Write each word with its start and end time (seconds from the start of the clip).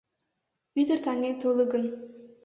Ӱдыр-таҥет 0.79 1.41
уло 1.49 1.63
гын 1.71 1.83